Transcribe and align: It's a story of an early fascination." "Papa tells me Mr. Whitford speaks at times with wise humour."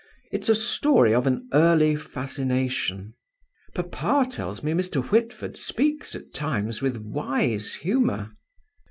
It's 0.31 0.49
a 0.49 0.55
story 0.55 1.13
of 1.13 1.27
an 1.27 1.47
early 1.53 1.95
fascination." 1.95 3.13
"Papa 3.75 4.25
tells 4.31 4.63
me 4.63 4.71
Mr. 4.71 5.03
Whitford 5.11 5.57
speaks 5.57 6.15
at 6.15 6.33
times 6.33 6.81
with 6.81 6.97
wise 6.97 7.75
humour." 7.75 8.31